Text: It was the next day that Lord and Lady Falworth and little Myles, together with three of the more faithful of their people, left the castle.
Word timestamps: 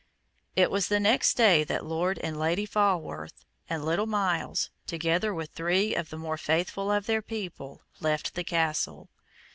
It 0.55 0.71
was 0.71 0.87
the 0.87 0.99
next 0.99 1.35
day 1.35 1.63
that 1.65 1.85
Lord 1.85 2.17
and 2.23 2.39
Lady 2.39 2.65
Falworth 2.65 3.45
and 3.69 3.85
little 3.85 4.07
Myles, 4.07 4.71
together 4.87 5.31
with 5.31 5.51
three 5.51 5.93
of 5.93 6.09
the 6.09 6.17
more 6.17 6.39
faithful 6.39 6.91
of 6.91 7.05
their 7.05 7.21
people, 7.21 7.83
left 7.99 8.33
the 8.33 8.43
castle. 8.43 9.09